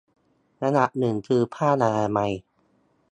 [0.61, 2.31] อันดับหนึ่งคือผ้าอนามัย